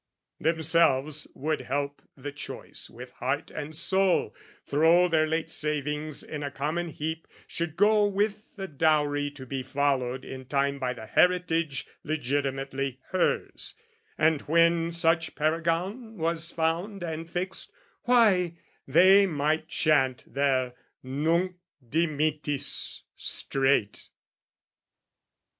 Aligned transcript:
Themselves 0.39 1.27
would 1.35 1.61
help 1.61 2.01
the 2.17 2.31
choice 2.31 2.89
with 2.89 3.11
heart 3.11 3.51
and 3.51 3.75
soul, 3.75 4.33
Throw 4.65 5.07
their 5.07 5.27
late 5.27 5.51
savings 5.51 6.23
in 6.23 6.41
a 6.41 6.49
common 6.49 6.87
heap 6.89 7.27
Should 7.45 7.75
go 7.75 8.07
with 8.07 8.55
the 8.55 8.67
dowry, 8.67 9.29
to 9.29 9.45
be 9.45 9.61
followed 9.61 10.25
in 10.25 10.45
time 10.45 10.79
By 10.79 10.93
the 10.93 11.05
heritage 11.05 11.85
legitimately 12.03 12.99
hers: 13.11 13.75
And 14.17 14.41
when 14.41 14.91
such 14.91 15.35
paragon 15.35 16.17
was 16.17 16.49
found 16.49 17.03
and 17.03 17.29
fixed, 17.29 17.71
Why, 18.05 18.57
they 18.87 19.27
might 19.27 19.67
chant 19.67 20.23
their 20.25 20.73
"Nunc 21.03 21.57
dimittis" 21.87 23.03
straight. 23.15 24.09